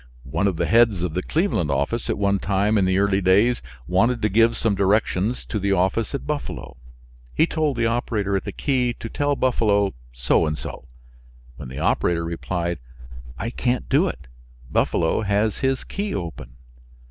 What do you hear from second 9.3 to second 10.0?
Buffalo